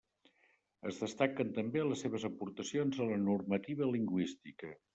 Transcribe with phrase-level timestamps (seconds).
[0.91, 4.75] Es destaquen també les seves aportacions a la normativa lingüística.